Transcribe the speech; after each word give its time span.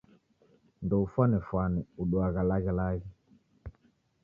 Ndoufwanefwane 0.85 1.79
uduagha 2.01 2.41
laghelaghe. 2.49 3.09